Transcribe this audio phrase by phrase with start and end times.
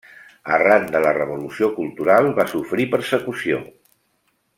[0.55, 3.61] Arran de la Revolució Cultural va sofrir persecució.